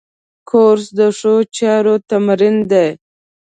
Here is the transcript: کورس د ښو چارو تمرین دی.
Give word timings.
کورس 0.49 0.85
د 0.97 0.99
ښو 1.17 1.35
چارو 1.57 1.95
تمرین 2.09 2.57
دی. 2.71 2.87